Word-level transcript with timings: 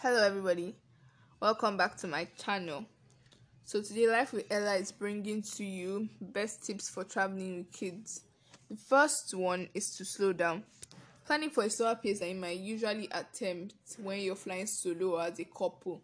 Hello, 0.00 0.22
everybody. 0.22 0.76
Welcome 1.40 1.76
back 1.76 1.96
to 1.96 2.06
my 2.06 2.28
channel. 2.40 2.84
So, 3.64 3.82
today, 3.82 4.06
Life 4.06 4.32
with 4.32 4.44
Ella 4.48 4.76
is 4.76 4.92
bringing 4.92 5.42
to 5.56 5.64
you 5.64 6.08
best 6.20 6.62
tips 6.62 6.88
for 6.88 7.02
traveling 7.02 7.56
with 7.56 7.72
kids. 7.72 8.20
The 8.70 8.76
first 8.76 9.34
one 9.34 9.68
is 9.74 9.96
to 9.96 10.04
slow 10.04 10.32
down. 10.32 10.62
Planning 11.26 11.50
for 11.50 11.64
a 11.64 11.70
slower 11.70 11.96
pace 11.96 12.20
than 12.20 12.28
you 12.28 12.34
might 12.36 12.60
usually 12.60 13.08
attempt 13.10 13.74
when 14.00 14.20
you're 14.20 14.36
flying 14.36 14.68
solo 14.68 15.16
or 15.16 15.22
as 15.22 15.40
a 15.40 15.44
couple 15.46 16.00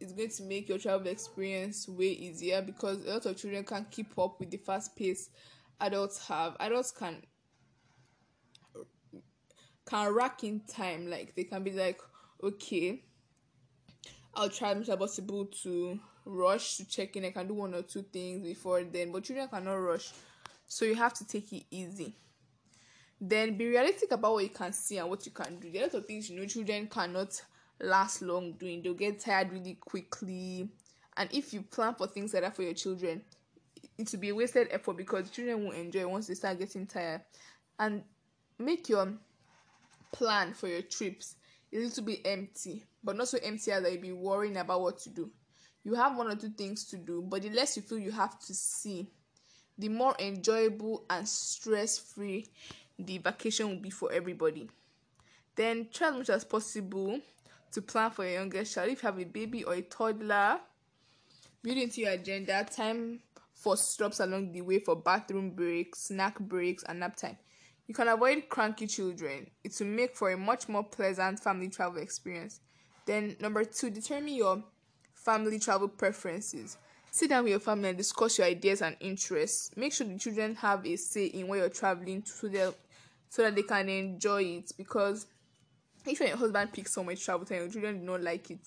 is 0.00 0.10
going 0.10 0.30
to 0.30 0.42
make 0.42 0.68
your 0.68 0.78
travel 0.78 1.06
experience 1.06 1.88
way 1.88 2.06
easier 2.06 2.60
because 2.60 3.06
a 3.06 3.10
lot 3.10 3.24
of 3.24 3.36
children 3.36 3.62
can't 3.62 3.88
keep 3.92 4.18
up 4.18 4.40
with 4.40 4.50
the 4.50 4.56
fast 4.56 4.96
pace 4.96 5.30
adults 5.80 6.26
have. 6.26 6.56
Adults 6.58 6.90
can 6.90 7.22
can 9.86 10.12
rack 10.12 10.42
in 10.42 10.60
time 10.66 11.08
like 11.08 11.36
they 11.36 11.44
can 11.44 11.62
be 11.62 11.70
like 11.70 12.00
okay. 12.42 13.02
I'll 14.34 14.48
try 14.48 14.72
as 14.72 14.88
possible 14.88 15.46
to 15.62 15.98
rush 16.24 16.76
to 16.76 16.88
check 16.88 17.16
in. 17.16 17.24
I 17.24 17.30
can 17.30 17.48
do 17.48 17.54
one 17.54 17.74
or 17.74 17.82
two 17.82 18.02
things 18.02 18.46
before 18.46 18.82
then 18.84 19.12
but 19.12 19.24
children 19.24 19.48
cannot 19.48 19.74
rush. 19.74 20.12
So 20.66 20.84
you 20.84 20.94
have 20.94 21.14
to 21.14 21.26
take 21.26 21.52
it 21.52 21.64
easy. 21.70 22.14
Then 23.20 23.56
be 23.56 23.68
realistic 23.68 24.12
about 24.12 24.32
what 24.32 24.44
you 24.44 24.50
can 24.50 24.72
see 24.72 24.98
and 24.98 25.10
what 25.10 25.26
you 25.26 25.32
can 25.32 25.58
do. 25.58 25.70
There 25.70 25.82
are 25.82 25.84
a 25.84 25.88
lot 25.88 25.94
of 25.96 26.06
things 26.06 26.30
you 26.30 26.38
know 26.38 26.46
children 26.46 26.86
cannot 26.86 27.40
last 27.80 28.22
long 28.22 28.52
doing. 28.52 28.82
They'll 28.82 28.94
get 28.94 29.20
tired 29.20 29.52
really 29.52 29.74
quickly. 29.74 30.68
And 31.16 31.28
if 31.32 31.52
you 31.52 31.62
plan 31.62 31.94
for 31.94 32.06
things 32.06 32.32
like 32.32 32.44
that 32.44 32.56
for 32.56 32.62
your 32.62 32.74
children 32.74 33.22
it 33.98 34.10
will 34.12 34.20
be 34.20 34.30
a 34.30 34.34
wasted 34.34 34.68
effort 34.70 34.96
because 34.96 35.30
children 35.30 35.64
won't 35.64 35.76
enjoy 35.76 36.06
once 36.06 36.26
they 36.26 36.34
start 36.34 36.58
getting 36.58 36.86
tired. 36.86 37.20
And 37.78 38.02
make 38.58 38.88
your 38.88 39.12
plan 40.12 40.54
for 40.54 40.68
your 40.68 40.82
trips 40.82 41.36
a 41.72 41.76
little 41.76 42.04
bit 42.04 42.20
empty, 42.24 42.84
but 43.02 43.16
not 43.16 43.28
so 43.28 43.38
empty 43.42 43.70
that 43.70 43.92
you'll 43.92 44.00
be 44.00 44.12
worrying 44.12 44.56
about 44.56 44.80
what 44.80 44.98
to 45.00 45.10
do. 45.10 45.30
You 45.84 45.94
have 45.94 46.16
one 46.16 46.28
or 46.28 46.36
two 46.36 46.50
things 46.50 46.84
to 46.86 46.96
do, 46.96 47.22
but 47.22 47.42
the 47.42 47.50
less 47.50 47.76
you 47.76 47.82
feel 47.82 47.98
you 47.98 48.10
have 48.10 48.38
to 48.40 48.54
see, 48.54 49.08
the 49.78 49.88
more 49.88 50.14
enjoyable 50.18 51.04
and 51.08 51.26
stress 51.26 51.98
free 51.98 52.46
the 52.98 53.18
vacation 53.18 53.68
will 53.68 53.76
be 53.76 53.90
for 53.90 54.12
everybody. 54.12 54.68
Then 55.56 55.88
try 55.92 56.08
as 56.08 56.14
much 56.14 56.30
as 56.30 56.44
possible 56.44 57.20
to 57.72 57.82
plan 57.82 58.10
for 58.10 58.24
your 58.24 58.34
youngest 58.34 58.74
child. 58.74 58.90
If 58.90 59.02
you 59.02 59.06
have 59.06 59.18
a 59.18 59.24
baby 59.24 59.64
or 59.64 59.74
a 59.74 59.82
toddler, 59.82 60.60
build 61.62 61.78
into 61.78 62.02
your 62.02 62.12
agenda 62.12 62.64
time 62.64 63.20
for 63.54 63.76
stops 63.76 64.20
along 64.20 64.52
the 64.52 64.62
way 64.62 64.78
for 64.78 64.96
bathroom 64.96 65.50
breaks, 65.50 66.04
snack 66.04 66.38
breaks, 66.38 66.82
and 66.84 67.00
nap 67.00 67.16
time. 67.16 67.36
You 67.90 67.94
can 67.94 68.06
avoid 68.06 68.48
cranky 68.48 68.86
children. 68.86 69.50
It 69.64 69.74
will 69.80 69.88
make 69.88 70.14
for 70.14 70.30
a 70.30 70.36
much 70.36 70.68
more 70.68 70.84
pleasant 70.84 71.40
family 71.40 71.68
travel 71.68 72.00
experience. 72.00 72.60
Then, 73.04 73.34
number 73.40 73.64
two, 73.64 73.90
determine 73.90 74.34
your 74.34 74.62
family 75.12 75.58
travel 75.58 75.88
preferences. 75.88 76.78
Sit 77.10 77.30
down 77.30 77.42
with 77.42 77.50
your 77.50 77.58
family 77.58 77.88
and 77.88 77.98
discuss 77.98 78.38
your 78.38 78.46
ideas 78.46 78.80
and 78.80 78.96
interests. 79.00 79.72
Make 79.76 79.92
sure 79.92 80.06
the 80.06 80.16
children 80.20 80.54
have 80.54 80.86
a 80.86 80.94
say 80.94 81.26
in 81.26 81.48
where 81.48 81.58
you're 81.58 81.68
traveling 81.68 82.22
to 82.22 82.30
so, 82.30 82.46
that, 82.46 82.74
so 83.28 83.42
that 83.42 83.56
they 83.56 83.64
can 83.64 83.88
enjoy 83.88 84.44
it. 84.44 84.70
Because 84.76 85.26
if 86.06 86.20
your 86.20 86.36
husband 86.36 86.72
picks 86.72 86.94
so 86.94 87.02
much 87.02 87.24
travel 87.24 87.44
time, 87.44 87.58
your 87.58 87.70
children 87.70 87.98
do 87.98 88.06
not 88.06 88.22
like 88.22 88.52
it. 88.52 88.60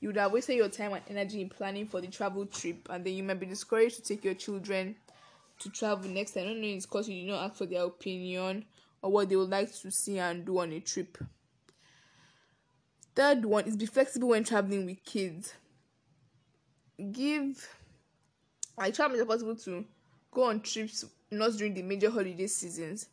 You 0.00 0.08
would 0.08 0.16
have 0.16 0.32
wasted 0.32 0.56
your 0.56 0.70
time 0.70 0.92
and 0.92 1.04
energy 1.08 1.40
in 1.40 1.50
planning 1.50 1.86
for 1.86 2.00
the 2.00 2.08
travel 2.08 2.44
trip, 2.46 2.88
and 2.90 3.06
then 3.06 3.14
you 3.14 3.22
might 3.22 3.38
be 3.38 3.46
discouraged 3.46 3.94
to 3.98 4.02
take 4.02 4.24
your 4.24 4.34
children 4.34 4.96
to 5.60 5.70
travel 5.70 6.08
next 6.08 6.32
time. 6.32 6.44
I 6.44 6.46
don't 6.48 6.60
know 6.60 6.68
it's 6.68 6.86
because 6.86 7.08
you 7.08 7.22
did 7.22 7.30
not 7.30 7.44
ask 7.44 7.56
for 7.56 7.66
their 7.66 7.84
opinion 7.84 8.64
or 9.02 9.10
what 9.10 9.28
they 9.28 9.36
would 9.36 9.50
like 9.50 9.72
to 9.72 9.90
see 9.90 10.18
and 10.18 10.44
do 10.44 10.58
on 10.58 10.72
a 10.72 10.80
trip. 10.80 11.18
Third 13.14 13.44
one 13.44 13.64
is 13.64 13.76
be 13.76 13.86
flexible 13.86 14.28
when 14.28 14.44
traveling 14.44 14.84
with 14.84 15.02
kids. 15.04 15.54
Give 17.12 17.68
I 18.78 18.90
try 18.90 19.06
as 19.06 19.24
possible 19.24 19.56
to 19.56 19.84
go 20.30 20.44
on 20.44 20.60
trips 20.60 21.04
not 21.30 21.52
during 21.52 21.74
the 21.74 21.82
major 21.82 22.10
holiday 22.10 22.46
seasons. 22.46 23.08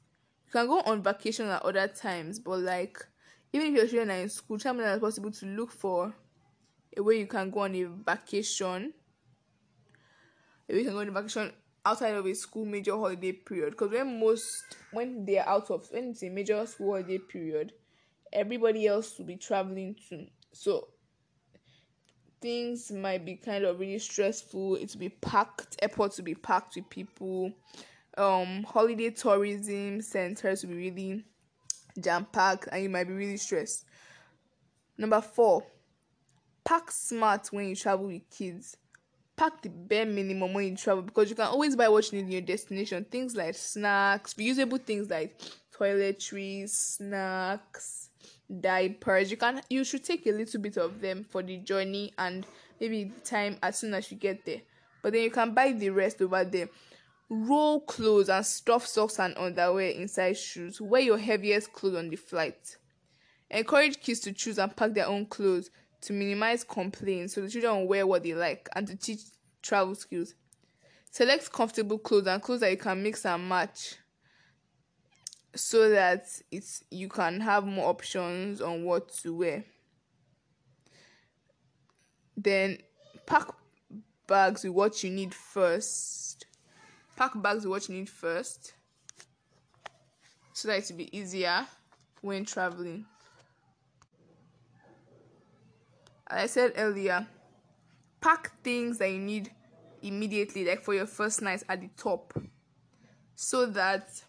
You 0.48 0.52
can 0.52 0.68
go 0.68 0.82
on 0.82 1.02
vacation 1.02 1.48
at 1.48 1.62
other 1.64 1.88
times, 1.88 2.40
but 2.40 2.60
like 2.60 3.00
even 3.54 3.68
if 3.68 3.74
your 3.76 3.88
children 3.88 4.12
are 4.12 4.22
in 4.22 4.30
school, 4.30 4.60
try 4.60 4.76
as 4.76 5.00
possible 5.00 5.32
to 5.32 5.46
look 5.46 5.72
for 5.72 6.14
a 6.98 7.02
way 7.02 7.20
you 7.20 7.28
can 7.28 7.50
go 7.50 7.62
on 7.62 7.76
a 7.76 7.84
vacation. 7.84 8.94
A 10.70 10.74
way 10.74 10.80
you 10.80 10.86
can 10.86 10.94
go 10.94 11.00
on 11.00 11.08
a 11.08 11.12
vacation 11.12 11.52
outside 11.86 12.16
of 12.16 12.26
a 12.26 12.34
school 12.34 12.66
major 12.66 12.94
holiday 12.94 13.32
period. 13.32 13.72
Because 13.72 13.92
when 13.92 14.20
most 14.20 14.78
when 14.92 15.26
they're 15.26 15.48
out 15.48 15.70
of 15.70 15.88
when 15.92 16.10
it's 16.10 16.24
a 16.24 16.30
major 16.30 16.66
school 16.66 16.92
holiday 16.92 17.18
period 17.18 17.74
everybody 18.34 18.88
else 18.88 19.18
will 19.18 19.26
be 19.26 19.38
traveling 19.38 19.96
too. 20.10 20.26
So 20.52 20.88
things 22.42 22.92
might 22.92 23.26
be 23.26 23.36
kind 23.36 23.64
of 23.64 23.80
really 23.80 24.00
stressful. 24.00 24.76
It 24.76 24.92
will 24.94 25.00
be 25.00 25.10
packed 25.10 25.78
airports 25.82 26.18
will 26.18 26.26
be 26.26 26.36
packed 26.36 26.76
with 26.76 26.90
people. 26.90 27.54
Um 28.18 28.64
holiday 28.64 29.12
tourism 29.12 30.02
centers 30.02 30.64
will 30.64 30.72
be 30.72 30.90
really 30.90 31.24
jam 32.00 32.26
packed 32.32 32.68
and 32.72 32.84
you 32.84 32.90
might 32.90 33.08
be 33.08 33.14
really 33.14 33.38
stressed. 33.38 33.86
Number 34.98 35.22
four 35.22 35.66
pack 36.64 36.92
smart 36.92 37.48
when 37.52 37.68
you 37.68 37.76
travel 37.76 38.08
with 38.08 38.30
kids 38.30 38.78
pack 39.36 39.62
the 39.62 39.70
bare 39.70 40.06
minimum 40.06 40.54
when 40.54 40.66
you 40.66 40.76
travel 40.76 41.02
because 41.02 41.30
you 41.30 41.36
can 41.36 41.48
always 41.48 41.76
buy 41.76 41.88
what 41.88 42.12
you 42.12 42.20
need 42.20 42.26
in 42.26 42.32
your 42.32 42.42
destination. 42.42 43.06
Things 43.06 43.36
like 43.36 43.56
snacks, 43.56 44.34
reusable 44.36 44.82
things 44.82 45.10
like 45.10 45.40
toiletries, 45.78 46.70
snacks, 46.70 48.10
diapers. 48.60 49.32
You 49.32 49.38
can 49.38 49.62
you 49.70 49.84
should 49.84 50.04
take 50.04 50.26
a 50.28 50.32
little 50.32 50.62
bit 50.62 50.78
of 50.78 51.02
them 51.02 51.26
for 51.30 51.42
the 51.42 51.58
journey 51.58 52.14
and 52.18 52.46
maybe 52.80 53.12
time 53.24 53.58
as 53.64 53.80
soon 53.80 53.94
as 53.94 54.12
you 54.12 54.18
get 54.18 54.46
there. 54.46 54.62
But 55.02 55.14
then 55.14 55.24
you 55.24 55.32
can 55.32 55.54
buy 55.54 55.72
the 55.74 55.90
rest 55.90 56.22
over 56.22 56.44
there. 56.44 56.70
Roll 57.30 57.82
clothes 57.82 58.30
and 58.30 58.46
stuff 58.46 58.86
socks 58.86 59.20
and 59.20 59.36
underwear 59.38 59.90
inside 59.90 60.38
shoes. 60.38 60.80
Wear 60.80 61.02
your 61.02 61.18
heaviest 61.18 61.74
clothes 61.74 61.96
on 61.96 62.10
the 62.10 62.16
flight. 62.16 62.78
Encourage 63.50 64.00
kids 64.00 64.20
to 64.22 64.34
choose 64.34 64.60
and 64.60 64.76
pack 64.76 64.94
their 64.94 65.08
own 65.08 65.26
clothes 65.26 65.70
to 66.04 66.14
minimize 66.14 66.64
complaints 66.64 67.34
so 67.34 67.42
the 67.42 67.50
children 67.50 67.76
will 67.78 67.88
wear 67.88 68.08
what 68.08 68.24
they 68.24 68.34
like 68.34 68.70
and 68.76 68.88
to 68.88 68.96
teach 68.96 69.22
travel 69.62 69.96
skills. 69.96 70.36
Select 71.12 71.52
comfortable 71.52 71.98
clothes 71.98 72.28
and 72.28 72.42
clothes 72.42 72.62
that 72.62 72.72
you 72.72 72.78
can 72.78 73.02
mix 73.02 73.26
and 73.26 73.48
match 73.48 73.96
so 75.56 75.90
that 75.90 76.26
it's 76.52 76.84
you 76.90 77.08
can 77.08 77.40
have 77.40 77.66
more 77.66 77.90
options 77.90 78.62
on 78.62 78.84
what 78.84 79.14
to 79.14 79.36
wear. 79.36 79.64
Then 82.36 82.80
pack 83.26 83.48
bags 84.28 84.64
with 84.64 84.74
what 84.74 85.04
you 85.04 85.12
need 85.12 85.34
first. 85.34 86.46
Pack 87.16 87.32
bags 87.36 87.64
with 87.64 87.72
what 87.72 87.90
you 87.90 87.96
need 87.96 88.10
first 88.10 88.74
so 90.54 90.68
that 90.68 90.78
it 90.78 90.86
will 90.90 90.98
be 90.98 91.18
easier 91.18 91.66
when 92.22 92.46
traveling. 92.46 93.06
I 96.34 96.48
said 96.48 96.74
earlier, 96.78 97.28
pack 98.22 98.52
things 98.64 98.98
that 98.98 99.10
you 99.12 99.20
need 99.20 99.52
immediately, 100.02 100.66
like 100.66 100.82
for 100.82 100.94
your 100.94 101.06
first 101.06 101.42
night 101.42 101.64
at 101.70 101.82
the 101.82 101.90
top, 101.96 102.34
so 103.36 103.66
that 103.68 104.22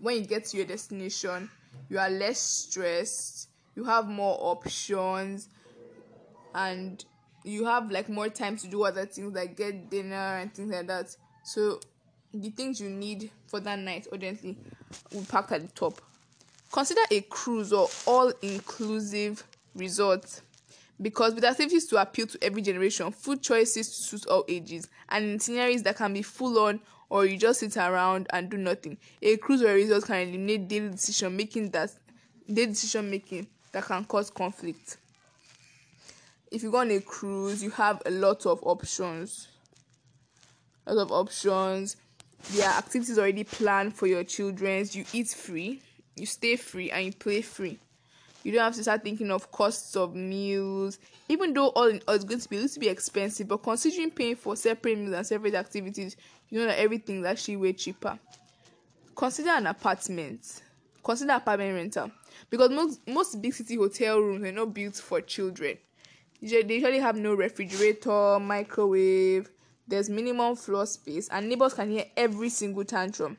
when 0.00 0.16
you 0.16 0.26
get 0.26 0.44
to 0.46 0.56
your 0.56 0.66
destination, 0.66 1.50
you 1.88 1.98
are 1.98 2.10
less 2.10 2.38
stressed, 2.38 3.48
you 3.74 3.84
have 3.84 4.08
more 4.08 4.36
options, 4.40 5.48
and 6.54 7.04
you 7.44 7.64
have 7.64 7.90
like 7.90 8.08
more 8.08 8.28
time 8.28 8.56
to 8.56 8.66
do 8.66 8.84
other 8.84 9.06
things 9.06 9.34
like 9.34 9.56
get 9.56 9.90
dinner 9.90 10.38
and 10.38 10.52
things 10.54 10.72
like 10.72 10.86
that. 10.86 11.14
So 11.44 11.80
the 12.32 12.50
things 12.50 12.80
you 12.80 12.90
need 12.90 13.30
for 13.46 13.60
that 13.60 13.78
night 13.78 14.06
urgently 14.12 14.56
will 15.12 15.24
pack 15.24 15.52
at 15.52 15.62
the 15.62 15.68
top. 15.68 16.00
Consider 16.72 17.02
a 17.10 17.20
cruise 17.22 17.72
or 17.72 17.88
all 18.06 18.32
inclusive 18.42 19.44
resort 19.74 20.40
because 21.00 21.34
with 21.34 21.44
activities 21.44 21.86
to 21.86 22.00
appeal 22.00 22.26
to 22.26 22.38
every 22.42 22.62
generation, 22.62 23.10
food 23.10 23.42
choices 23.42 23.88
to 23.88 24.02
suit 24.02 24.26
all 24.26 24.44
ages, 24.48 24.88
and 25.08 25.40
itineraries 25.40 25.82
that 25.82 25.96
can 25.96 26.12
be 26.12 26.22
full 26.22 26.58
on 26.58 26.80
or 27.10 27.26
you 27.26 27.36
just 27.36 27.60
sit 27.60 27.76
around 27.76 28.26
and 28.30 28.50
do 28.50 28.56
nothing, 28.56 28.96
a 29.22 29.36
cruise 29.36 29.62
or 29.62 29.70
a 29.70 29.74
resort 29.74 30.04
can 30.04 30.28
eliminate 30.28 30.68
daily 30.68 30.90
decision 30.90 31.36
making 31.36 31.70
that 31.70 31.90
daily 32.52 32.68
decision 32.68 33.10
making 33.10 33.46
that 33.72 33.84
can 33.84 34.04
cause 34.04 34.30
conflict. 34.30 34.96
If 36.50 36.62
you 36.62 36.70
go 36.70 36.78
on 36.78 36.90
a 36.90 37.00
cruise, 37.00 37.62
you 37.62 37.70
have 37.70 38.00
a 38.06 38.10
lot 38.10 38.46
of 38.46 38.60
options. 38.62 39.48
A 40.86 40.94
lot 40.94 41.02
of 41.02 41.12
options. 41.12 41.96
There 42.52 42.68
are 42.68 42.78
activities 42.78 43.18
already 43.18 43.44
planned 43.44 43.94
for 43.94 44.06
your 44.06 44.22
children. 44.22 44.86
You 44.92 45.04
eat 45.12 45.28
free, 45.28 45.82
you 46.14 46.26
stay 46.26 46.56
free, 46.56 46.90
and 46.90 47.06
you 47.06 47.12
play 47.12 47.42
free 47.42 47.78
you 48.44 48.52
don't 48.52 48.62
have 48.62 48.74
to 48.74 48.82
start 48.82 49.02
thinking 49.02 49.30
of 49.30 49.50
costs 49.50 49.96
of 49.96 50.14
meals 50.14 50.98
even 51.28 51.52
though 51.52 51.68
all 51.68 51.88
in 51.88 52.00
all 52.06 52.14
is 52.14 52.24
going 52.24 52.40
to 52.40 52.48
be 52.48 52.56
a 52.56 52.60
little 52.60 52.80
bit 52.80 52.92
expensive 52.92 53.48
but 53.48 53.62
considering 53.62 54.10
paying 54.10 54.36
for 54.36 54.54
separate 54.54 54.96
meals 54.96 55.14
and 55.14 55.26
separate 55.26 55.54
activities 55.54 56.16
you 56.50 56.60
know 56.60 56.66
that 56.66 56.78
everything 56.78 57.20
is 57.20 57.26
actually 57.26 57.56
way 57.56 57.72
cheaper 57.72 58.16
consider 59.16 59.50
an 59.50 59.66
apartment 59.66 60.62
consider 61.02 61.32
apartment 61.32 61.74
rental 61.74 62.10
because 62.50 62.70
most 62.70 63.00
most 63.06 63.40
big 63.40 63.52
city 63.52 63.76
hotel 63.76 64.18
rooms 64.18 64.44
are 64.44 64.52
not 64.52 64.74
built 64.74 64.96
for 64.96 65.20
children. 65.20 65.76
They 66.40 66.62
usually 66.62 66.98
have 66.98 67.16
no 67.16 67.34
refrigerator, 67.34 68.38
microwave. 68.40 69.50
There's 69.86 70.10
minimum 70.10 70.56
floor 70.56 70.86
space, 70.86 71.28
and 71.28 71.48
neighbors 71.48 71.74
can 71.74 71.90
hear 71.90 72.06
every 72.16 72.48
single 72.48 72.84
tantrum. 72.84 73.36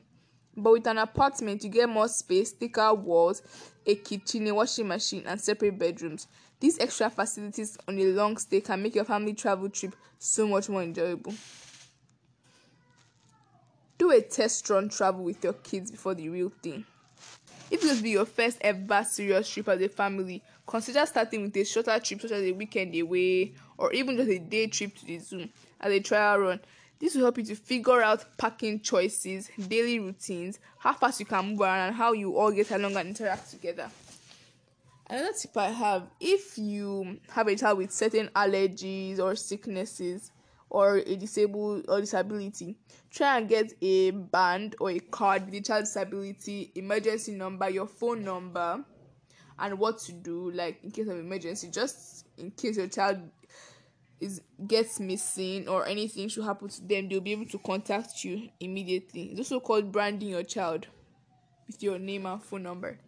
But 0.57 0.72
with 0.74 0.88
an 0.88 0.98
apartment, 0.98 1.63
you 1.63 1.69
get 1.69 1.90
more 1.90 2.07
space, 2.07 2.52
thicker 2.52 2.94
walls, 2.94 3.42
a 3.86 3.96
kitchen, 3.96 4.48
a 4.48 4.56
washing 4.56 4.88
machine, 4.88 5.24
and 5.25 5.40
separate 5.40 5.78
bedrooms. 5.78 6.28
These 6.60 6.80
extra 6.80 7.10
facilities 7.10 7.78
on 7.88 8.00
a 8.00 8.06
long 8.06 8.38
stay 8.38 8.62
can 8.62 8.81
make 8.81 8.96
your 8.96 9.04
family 9.04 9.34
travel 9.34 9.69
trip 9.69 9.96
so 10.18 10.48
much 10.48 10.69
more 10.69 10.81
enjoyable. 10.81 11.34
Do 13.98 14.12
a 14.12 14.22
test 14.22 14.69
run 14.69 14.90
travel 14.90 15.24
with 15.24 15.44
your 15.44 15.54
kids 15.54 15.92
before 15.92 16.16
the 16.16 16.30
real 16.30 16.52
thing. 16.62 16.86
If 17.72 17.81
this 17.81 18.01
be 18.01 18.12
your 18.12 18.25
first 18.25 18.58
ever 18.62 19.04
serious 19.04 19.50
trip 19.50 19.68
as 19.69 19.81
a 19.81 19.90
family, 19.90 20.44
consider 20.68 21.06
starting 21.06 21.44
with 21.44 21.58
a 21.58 21.63
shorter 21.63 22.00
trip 22.00 22.22
such 22.22 22.31
as 22.31 22.44
a 22.44 22.51
weekend 22.51 22.96
away 22.96 23.54
or 23.78 23.92
even 23.94 24.18
just 24.18 24.30
a 24.30 24.38
day 24.38 24.68
trip 24.68 24.96
to 24.96 25.06
the 25.06 25.18
zoo 25.18 25.50
as 25.80 25.92
a 25.92 26.00
trial 26.00 26.40
run. 26.40 26.60
This 27.00 27.14
will 27.14 27.24
help 27.24 27.38
you 27.38 27.44
to 27.46 27.56
figure 27.56 28.02
out 28.02 28.38
packing 28.38 28.80
choices, 28.80 29.50
daily 29.68 30.00
routines, 30.00 30.60
how 30.78 30.94
fast 30.94 31.20
you 31.20 31.26
can 31.26 31.50
move 31.50 31.62
around, 31.62 31.88
and 31.88 31.96
how 31.96 32.14
you 32.14 32.38
all 32.38 32.52
get 32.52 32.72
along 32.72 32.96
and 32.96 33.10
interact 33.10 33.52
together. 33.52 33.90
Another 35.08 35.34
tip 35.40 35.56
I 35.56 35.70
have 35.70 36.08
if 36.20 36.58
you 36.58 37.20
have 37.30 37.48
a 37.48 37.56
child 37.56 37.78
with 37.78 37.92
certain 37.92 38.30
allergies 38.30 39.20
or 39.20 39.36
sicknesses 39.36 40.32
or 40.70 40.98
a 40.98 41.16
disabled 41.16 41.86
or 41.88 42.00
disability, 42.00 42.76
try 43.12 43.38
and 43.38 43.48
get 43.48 43.74
a 43.82 44.12
band 44.12 44.76
or 44.80 44.90
a 44.90 45.00
card 45.00 45.46
with 45.46 45.52
the 45.52 45.62
child 45.62 45.84
disability, 45.84 46.72
emergency 46.76 47.34
number, 47.34 47.70
your 47.70 47.86
phone 47.86 48.24
number, 48.24 48.84
and 49.60 49.78
what 49.78 50.00
to 50.00 50.12
do, 50.12 50.50
like 50.52 50.84
in 50.84 50.92
case 50.92 51.08
of 51.08 51.20
emergency, 51.20 51.70
just 51.70 52.26
in 52.38 52.50
case 52.52 52.78
your 52.78 52.88
child 52.88 53.20
is 54.20 54.42
gets 54.68 55.00
missing 55.00 55.68
or 55.68 55.86
anything 55.88 56.30
should 56.30 56.46
happen 56.46 56.70
to 56.70 56.82
them, 56.82 57.10
they'll 57.10 57.22
be 57.22 57.34
able 57.34 57.46
to 57.48 57.58
contact 57.60 58.24
you 58.24 58.50
immediately. 58.60 59.24
It's 59.32 59.40
also 59.40 59.60
called 59.60 59.92
branding 59.92 60.30
your 60.30 60.44
child 60.44 60.88
with 61.68 61.82
your 61.84 62.00
name 62.00 62.26
and 62.26 62.42
phone 62.42 62.64
number. 62.64 63.00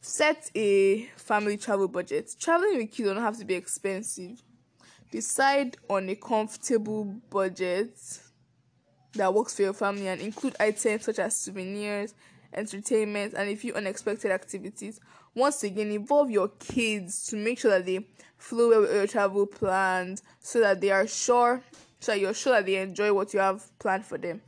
Set 0.00 0.50
a 0.54 1.04
family 1.16 1.56
travel 1.56 1.88
budget. 1.88 2.34
Traveling 2.40 2.78
with 2.78 2.90
kids 2.90 3.08
don't 3.08 3.22
have 3.22 3.38
to 3.38 3.44
be 3.44 3.54
expensive. 3.54 4.42
Decide 5.10 5.76
on 5.88 6.08
a 6.08 6.14
comfortable 6.14 7.04
budget 7.30 7.98
that 9.14 9.34
works 9.34 9.54
for 9.54 9.62
your 9.62 9.72
family 9.72 10.08
and 10.08 10.20
include 10.20 10.56
items 10.58 11.04
such 11.04 11.18
as 11.18 11.36
souvenirs, 11.36 12.14
entertainment, 12.54 13.34
and 13.34 13.48
a 13.48 13.54
few 13.54 13.74
unexpected 13.74 14.30
activities. 14.30 15.00
Once 15.34 15.62
again, 15.62 15.90
involve 15.90 16.30
your 16.30 16.48
kids 16.58 17.26
to 17.26 17.36
make 17.36 17.58
sure 17.58 17.70
that 17.70 17.86
they 17.86 18.06
flow 18.36 18.70
well 18.70 18.80
with 18.82 18.92
your 18.92 19.06
travel 19.06 19.46
plans 19.46 20.22
so 20.40 20.60
that 20.60 20.80
they 20.80 20.90
are 20.90 21.06
sure, 21.06 21.62
so 22.00 22.12
that 22.12 22.20
you're 22.20 22.34
sure 22.34 22.54
that 22.54 22.66
they 22.66 22.76
enjoy 22.76 23.12
what 23.12 23.32
you 23.32 23.40
have 23.40 23.66
planned 23.78 24.04
for 24.04 24.18
them. 24.18 24.40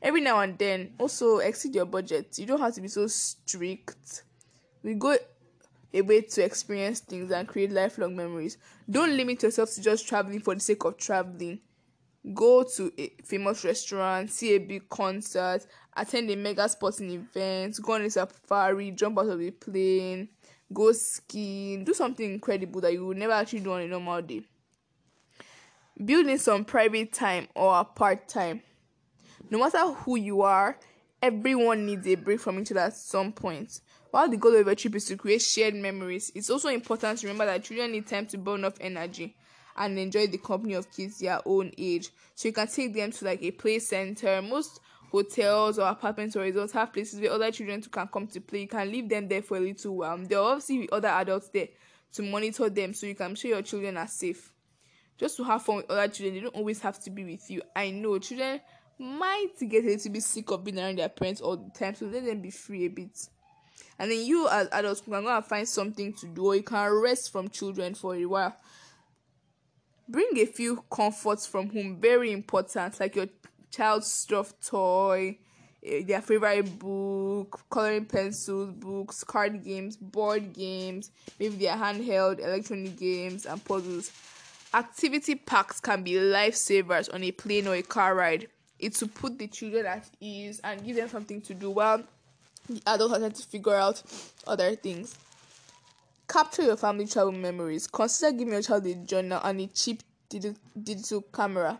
Every 0.00 0.20
now 0.20 0.40
and 0.40 0.58
then, 0.58 0.94
also 0.98 1.38
exceed 1.38 1.74
your 1.74 1.86
budget. 1.86 2.38
You 2.38 2.46
don't 2.46 2.60
have 2.60 2.74
to 2.74 2.80
be 2.80 2.88
so 2.88 3.06
strict. 3.06 4.24
We 4.82 4.94
go 4.94 5.16
a 5.94 6.00
way 6.00 6.22
to 6.22 6.42
experience 6.42 7.00
things 7.00 7.30
and 7.30 7.46
create 7.46 7.70
lifelong 7.70 8.16
memories. 8.16 8.56
Don't 8.90 9.16
limit 9.16 9.42
yourself 9.42 9.72
to 9.74 9.82
just 9.82 10.08
traveling 10.08 10.40
for 10.40 10.54
the 10.54 10.60
sake 10.60 10.84
of 10.84 10.96
traveling 10.96 11.60
go 12.34 12.62
to 12.62 12.92
a 12.98 13.12
famous 13.24 13.64
restaurant, 13.64 14.30
see 14.30 14.54
a 14.54 14.58
big 14.58 14.88
concert, 14.88 15.66
attend 15.96 16.30
a 16.30 16.36
mega 16.36 16.68
sporting 16.68 17.10
event, 17.10 17.78
go 17.82 17.94
on 17.94 18.02
a 18.02 18.10
safari, 18.10 18.90
jump 18.92 19.18
out 19.18 19.28
of 19.28 19.40
a 19.40 19.50
plane, 19.50 20.28
go 20.72 20.92
skiing, 20.92 21.84
do 21.84 21.94
something 21.94 22.32
incredible 22.32 22.80
that 22.80 22.92
you 22.92 23.06
would 23.06 23.16
never 23.16 23.32
actually 23.32 23.60
do 23.60 23.72
on 23.72 23.82
a 23.82 23.88
normal 23.88 24.22
day. 24.22 24.42
Building 26.02 26.38
some 26.38 26.64
private 26.64 27.12
time 27.12 27.48
or 27.54 27.84
part 27.84 28.28
time. 28.28 28.62
No 29.50 29.58
matter 29.58 29.92
who 29.92 30.16
you 30.16 30.42
are, 30.42 30.78
everyone 31.20 31.84
needs 31.84 32.06
a 32.06 32.14
break 32.14 32.40
from 32.40 32.58
each 32.58 32.70
other 32.70 32.80
at 32.80 32.96
some 32.96 33.32
point. 33.32 33.80
While 34.10 34.28
the 34.28 34.36
goal 34.36 34.56
of 34.56 34.66
a 34.66 34.74
trip 34.74 34.94
is 34.94 35.06
to 35.06 35.16
create 35.16 35.42
shared 35.42 35.74
memories, 35.74 36.32
it's 36.34 36.50
also 36.50 36.68
important 36.68 37.18
to 37.18 37.26
remember 37.26 37.46
that 37.46 37.64
children 37.64 37.92
need 37.92 38.06
time 38.06 38.26
to 38.26 38.38
burn 38.38 38.64
off 38.64 38.74
energy 38.80 39.36
and 39.76 39.98
enjoy 39.98 40.26
the 40.26 40.38
company 40.38 40.74
of 40.74 40.90
kids 40.90 41.18
their 41.18 41.40
own 41.46 41.72
age. 41.78 42.10
So 42.34 42.48
you 42.48 42.54
can 42.54 42.66
take 42.66 42.94
them 42.94 43.10
to 43.12 43.24
like 43.24 43.42
a 43.42 43.50
play 43.52 43.78
center. 43.78 44.42
Most 44.42 44.80
hotels 45.12 45.78
or 45.78 45.86
apartments 45.86 46.34
or 46.34 46.40
resorts 46.40 46.72
have 46.72 46.90
places 46.90 47.20
where 47.20 47.30
other 47.30 47.50
children 47.50 47.82
can 47.82 48.08
come 48.08 48.26
to 48.26 48.40
play. 48.40 48.62
You 48.62 48.68
can 48.68 48.90
leave 48.90 49.10
them 49.10 49.28
there 49.28 49.42
for 49.42 49.58
a 49.58 49.60
little 49.60 49.96
while. 49.96 50.16
There 50.16 50.38
are 50.38 50.52
obviously 50.52 50.88
other 50.90 51.08
adults 51.08 51.50
there 51.50 51.68
to 52.14 52.22
monitor 52.22 52.70
them 52.70 52.94
so 52.94 53.06
you 53.06 53.14
can 53.14 53.34
show 53.34 53.48
your 53.48 53.62
children 53.62 53.98
are 53.98 54.08
safe. 54.08 54.52
Just 55.18 55.36
to 55.36 55.44
have 55.44 55.62
fun 55.62 55.76
with 55.76 55.90
other 55.90 56.08
children, 56.08 56.34
they 56.34 56.40
don't 56.40 56.56
always 56.56 56.80
have 56.80 56.98
to 57.04 57.10
be 57.10 57.24
with 57.24 57.50
you. 57.50 57.60
I 57.76 57.90
know 57.90 58.18
children 58.18 58.60
might 58.98 59.52
get 59.68 59.84
a 59.84 59.88
little 59.88 60.12
bit 60.12 60.22
sick 60.22 60.50
of 60.50 60.64
being 60.64 60.78
around 60.78 60.98
their 60.98 61.10
parents 61.10 61.42
all 61.42 61.58
the 61.58 61.70
time, 61.78 61.94
so 61.94 62.06
let 62.06 62.24
them 62.24 62.40
be 62.40 62.50
free 62.50 62.86
a 62.86 62.88
bit. 62.88 63.28
And 63.98 64.10
then 64.10 64.24
you 64.24 64.48
as 64.48 64.68
adults 64.72 65.02
can 65.02 65.12
go 65.12 65.36
and 65.36 65.44
find 65.44 65.68
something 65.68 66.14
to 66.14 66.26
do, 66.26 66.46
or 66.46 66.56
you 66.56 66.62
can 66.62 66.90
rest 66.90 67.30
from 67.30 67.50
children 67.50 67.94
for 67.94 68.14
a 68.16 68.24
while 68.24 68.56
bring 70.08 70.28
a 70.36 70.44
few 70.44 70.84
comforts 70.90 71.46
from 71.46 71.70
home 71.70 71.96
very 72.00 72.32
important 72.32 72.98
like 73.00 73.16
your 73.16 73.26
child's 73.72 74.10
stuffed 74.10 74.66
toy. 74.66 75.38
Eh, 75.84 76.04
their 76.04 76.22
favorite 76.22 76.78
book 76.78 77.60
coloring 77.68 78.04
pencils 78.04 78.70
books 78.70 79.24
card 79.24 79.64
games 79.64 79.96
board 79.96 80.52
games 80.52 81.10
maybe 81.40 81.56
their 81.56 81.76
handheld 81.76 82.38
electronic 82.38 82.96
games 82.96 83.46
and 83.46 83.64
puzzles. 83.64 84.12
Activity 84.74 85.34
packs 85.34 85.80
can 85.80 86.02
be 86.02 86.12
lifesavers 86.12 87.12
on 87.12 87.24
a 87.24 87.32
plane 87.32 87.66
or 87.66 87.74
a 87.74 87.82
car 87.82 88.14
ride. 88.14 88.46
It 88.78 88.98
will 89.00 89.08
put 89.08 89.38
the 89.38 89.48
children 89.48 89.86
at 89.86 90.08
ease 90.20 90.60
and 90.64 90.84
give 90.84 90.96
them 90.96 91.08
something 91.08 91.40
to 91.42 91.54
do 91.54 91.70
while 91.70 92.02
the 92.68 92.80
adults 92.86 93.18
trying 93.18 93.32
to 93.32 93.42
figure 93.42 93.74
out 93.74 94.02
other 94.46 94.74
things. 94.76 95.16
Capture 96.28 96.62
your 96.62 96.76
family 96.76 97.06
travel 97.06 97.32
memories. 97.32 97.86
Consider 97.86 98.32
giving 98.32 98.54
your 98.54 98.62
child 98.62 98.86
a 98.86 98.94
journal 98.94 99.40
and 99.42 99.60
a 99.60 99.66
cheap 99.66 100.02
digital 100.30 101.22
camera 101.34 101.78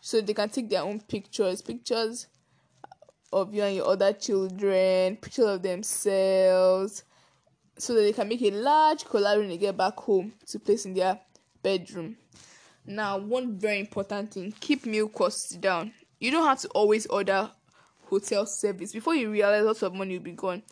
so 0.00 0.20
they 0.20 0.34
can 0.34 0.48
take 0.48 0.68
their 0.68 0.82
own 0.82 1.00
pictures 1.00 1.62
pictures 1.62 2.26
of 3.32 3.54
you 3.54 3.62
and 3.62 3.76
your 3.76 3.88
other 3.88 4.12
children 4.12 5.16
pictures 5.16 5.46
of 5.46 5.62
themselves 5.62 7.04
so 7.76 7.94
that 7.94 8.00
they 8.00 8.12
can 8.12 8.28
make 8.28 8.42
a 8.42 8.50
large 8.50 9.04
collage 9.04 9.38
when 9.38 9.48
they 9.48 9.58
get 9.58 9.76
back 9.76 9.96
home 9.96 10.32
to 10.46 10.58
place 10.58 10.86
in 10.86 10.94
their 10.94 11.18
bedroom 11.62 12.16
now 12.86 13.18
one 13.18 13.58
very 13.58 13.80
important 13.80 14.32
thing 14.32 14.52
keep 14.60 14.86
meal 14.86 15.08
costs 15.08 15.50
down 15.56 15.92
you 16.20 16.30
don't 16.30 16.46
have 16.46 16.58
to 16.58 16.68
always 16.68 17.06
order 17.06 17.50
hotel 18.06 18.46
service 18.46 18.92
before 18.92 19.14
you 19.14 19.30
realize 19.30 19.64
lots 19.64 19.82
of 19.82 19.94
money 19.94 20.16
will 20.16 20.24
be 20.24 20.32
gone 20.32 20.62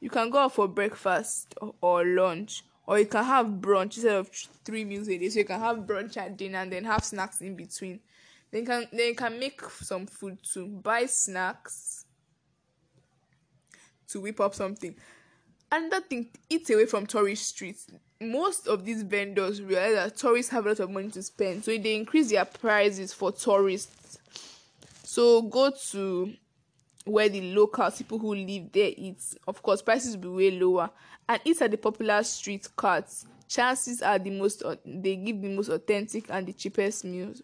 you 0.00 0.10
can 0.10 0.30
go 0.30 0.38
out 0.38 0.54
for 0.54 0.68
breakfast 0.68 1.54
or, 1.80 2.04
lunch, 2.04 2.64
or 2.86 2.98
you 2.98 3.06
can 3.06 3.24
have 3.24 3.46
brunch 3.46 3.96
instead 3.96 4.14
of 4.14 4.28
three 4.64 4.84
meals 4.84 5.08
a 5.08 5.18
day. 5.18 5.28
So 5.28 5.40
you 5.40 5.44
can 5.44 5.60
have 5.60 5.78
brunch 5.78 6.16
at 6.16 6.36
dinner 6.36 6.58
and 6.58 6.72
then 6.72 6.84
have 6.84 7.04
snacks 7.04 7.40
in 7.40 7.56
between. 7.56 8.00
Then 8.50 8.62
you 8.62 8.66
can 8.66 8.86
then 8.92 9.14
can 9.14 9.38
make 9.38 9.60
some 9.62 10.06
food 10.06 10.38
to 10.54 10.66
Buy 10.66 11.06
snacks 11.06 12.04
to 14.08 14.20
whip 14.20 14.40
up 14.40 14.54
something. 14.54 14.94
Another 15.70 16.00
thing, 16.00 16.28
eat 16.48 16.70
away 16.70 16.86
from 16.86 17.06
tourist 17.06 17.46
streets. 17.46 17.88
Most 18.20 18.68
of 18.68 18.84
these 18.84 19.02
vendors 19.02 19.60
realize 19.60 19.94
that 19.94 20.16
tourists 20.16 20.52
have 20.52 20.64
a 20.64 20.68
lot 20.70 20.80
of 20.80 20.90
money 20.90 21.10
to 21.10 21.22
spend, 21.22 21.64
so 21.64 21.76
they 21.76 21.96
increase 21.96 22.30
their 22.30 22.44
prices 22.44 23.12
for 23.12 23.32
tourists. 23.32 24.18
So 25.02 25.42
go 25.42 25.72
to 25.90 26.32
where 27.04 27.28
the 27.28 27.52
locals, 27.52 27.98
people 27.98 28.18
who 28.18 28.34
live 28.34 28.70
there, 28.72 28.92
eat. 28.96 29.18
Of 29.46 29.62
course, 29.62 29.82
prices 29.82 30.16
will 30.16 30.22
be 30.22 30.50
way 30.50 30.58
lower. 30.58 30.90
And 31.28 31.40
eat 31.44 31.60
at 31.60 31.70
the 31.72 31.76
popular 31.76 32.22
street 32.22 32.68
carts. 32.76 33.26
Chances 33.48 34.02
are 34.02 34.18
the 34.18 34.30
most 34.30 34.62
they 34.84 35.16
give 35.16 35.40
the 35.40 35.48
most 35.48 35.68
authentic 35.68 36.26
and 36.30 36.46
the 36.46 36.52
cheapest 36.52 37.04
meals. 37.04 37.42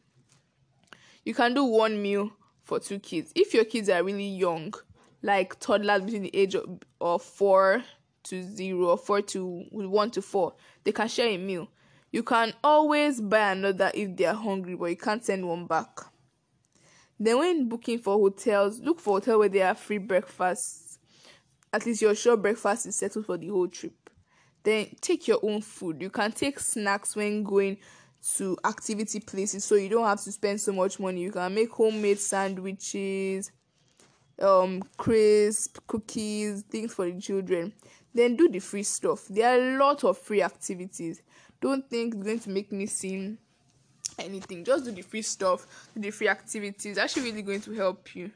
You 1.24 1.34
can 1.34 1.54
do 1.54 1.64
one 1.64 2.00
meal 2.02 2.30
for 2.64 2.80
two 2.80 2.98
kids. 2.98 3.32
If 3.34 3.54
your 3.54 3.64
kids 3.64 3.88
are 3.88 4.02
really 4.02 4.28
young, 4.28 4.74
like 5.22 5.58
toddlers 5.60 6.02
between 6.02 6.22
the 6.22 6.36
age 6.36 6.54
of, 6.54 6.80
of 7.00 7.22
four 7.22 7.82
to 8.24 8.42
zero 8.42 8.88
or 8.88 8.98
four 8.98 9.22
to 9.22 9.64
one 9.70 10.10
to 10.12 10.22
four, 10.22 10.54
they 10.84 10.92
can 10.92 11.08
share 11.08 11.28
a 11.28 11.36
meal. 11.36 11.68
You 12.10 12.22
can 12.22 12.52
always 12.62 13.20
buy 13.20 13.52
another 13.52 13.90
if 13.94 14.16
they 14.16 14.26
are 14.26 14.34
hungry, 14.34 14.74
but 14.74 14.86
you 14.86 14.96
can't 14.96 15.24
send 15.24 15.46
one 15.46 15.66
back. 15.66 16.00
Then 17.18 17.38
when 17.38 17.68
booking 17.68 18.00
for 18.00 18.14
hotels, 18.18 18.80
look 18.80 19.00
for 19.00 19.14
hotel 19.14 19.38
where 19.38 19.48
they 19.48 19.60
have 19.60 19.78
free 19.78 19.98
breakfast. 19.98 20.98
At 21.72 21.86
least 21.86 22.02
you're 22.02 22.14
sure 22.14 22.36
breakfast 22.36 22.86
is 22.86 22.96
settled 22.96 23.26
for 23.26 23.38
the 23.38 23.48
whole 23.48 23.68
trip. 23.68 24.10
Then 24.62 24.88
take 25.00 25.26
your 25.26 25.38
own 25.42 25.62
food. 25.62 26.02
You 26.02 26.10
can 26.10 26.32
take 26.32 26.58
snacks 26.60 27.16
when 27.16 27.44
going 27.44 27.78
to 28.22 28.56
activity 28.64 29.18
places 29.20 29.64
so 29.64 29.74
you 29.74 29.88
don't 29.88 30.06
have 30.06 30.22
to 30.22 30.32
spend 30.32 30.60
so 30.60 30.72
much 30.72 31.00
money. 31.00 31.22
You 31.22 31.32
can 31.32 31.54
make 31.54 31.70
homemade 31.70 32.20
sandwiches, 32.20 33.50
um 34.40 34.82
crisp 34.96 35.78
cookies 35.86 36.62
things 36.62 36.94
for 36.94 37.10
the 37.10 37.20
children. 37.20 37.72
Then 38.14 38.36
do 38.36 38.48
the 38.48 38.58
free 38.58 38.82
stuff. 38.82 39.26
There 39.28 39.48
are 39.48 39.74
a 39.74 39.78
lot 39.78 40.04
of 40.04 40.18
free 40.18 40.42
activities. 40.42 41.22
Don't 41.60 41.88
think 41.88 42.14
it's 42.14 42.22
going 42.22 42.40
to 42.40 42.50
make 42.50 42.70
me 42.70 42.86
seem 42.86 43.38
anything. 44.18 44.64
Just 44.64 44.84
do 44.84 44.92
the 44.92 45.02
free 45.02 45.22
stuff 45.22 45.66
do 45.94 46.00
the 46.00 46.10
free 46.10 46.28
activities. 46.28 46.98
Actually 46.98 47.30
really 47.30 47.42
going 47.42 47.60
to 47.62 47.72
help 47.72 48.14
you. 48.14 48.30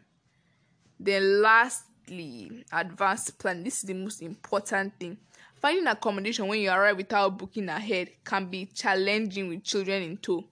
Then 0.98 1.42
lastly 1.42 2.64
advanced 2.72 3.38
plan. 3.38 3.62
This 3.62 3.76
is 3.76 3.82
the 3.82 3.94
most 3.94 4.22
important 4.22 4.98
thing 4.98 5.18
finding 5.66 5.88
accommodation 5.88 6.46
when 6.46 6.60
you 6.60 6.70
arrive 6.70 6.96
without 6.96 7.36
booking 7.36 7.68
ahead 7.68 8.08
can 8.22 8.46
be 8.46 8.66
challenging 8.66 9.48
with 9.48 9.64
children 9.64 10.00
in 10.00 10.16
tow 10.16 10.44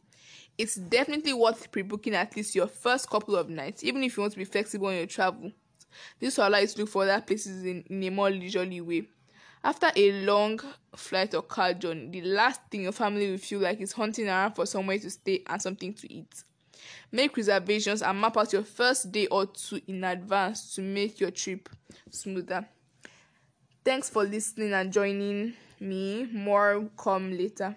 it's 0.58 0.74
definitely 0.74 1.32
worth 1.32 1.70
pre-booking 1.70 2.16
at 2.16 2.34
least 2.34 2.56
your 2.56 2.66
first 2.66 3.08
couple 3.08 3.36
of 3.36 3.48
nights 3.48 3.84
even 3.84 4.02
if 4.02 4.16
you 4.16 4.22
want 4.22 4.32
to 4.32 4.38
be 4.38 4.44
flexible 4.44 4.88
on 4.88 4.96
your 4.96 5.06
travel. 5.06 5.52
This 6.18 6.36
will 6.36 6.48
allow 6.48 6.58
you 6.58 6.66
to 6.66 6.78
look 6.80 6.88
for 6.88 7.04
other 7.04 7.20
places 7.20 7.64
in, 7.64 7.84
in 7.88 8.02
a 8.02 8.10
more 8.10 8.28
leisurely 8.28 8.80
way. 8.80 9.06
After 9.62 9.92
a 9.94 10.24
long 10.24 10.58
flight 10.96 11.32
or 11.32 11.42
car 11.42 11.74
journey 11.74 12.08
the 12.08 12.22
last 12.22 12.60
thing 12.68 12.82
your 12.82 12.90
family 12.92 13.30
will 13.30 13.38
feel 13.38 13.60
like 13.60 13.80
is 13.80 13.92
hunting 13.92 14.26
around 14.26 14.54
for 14.54 14.66
somewhere 14.66 14.98
to 14.98 15.10
stay 15.10 15.44
and 15.46 15.62
something 15.62 15.94
to 15.94 16.12
eat. 16.12 16.42
Make 17.12 17.36
reservations 17.36 18.02
and 18.02 18.20
map 18.20 18.36
out 18.36 18.52
your 18.52 18.64
first 18.64 19.12
day 19.12 19.28
or 19.28 19.46
two 19.46 19.80
in 19.86 20.02
advance 20.02 20.74
to 20.74 20.82
make 20.82 21.20
your 21.20 21.30
trip 21.30 21.68
smoother 22.10 22.66
thanks 23.84 24.08
for 24.08 24.24
listening 24.24 24.72
and 24.72 24.92
joining 24.92 25.54
me. 25.80 26.26
More 26.32 26.88
come 26.96 27.36
later 27.36 27.76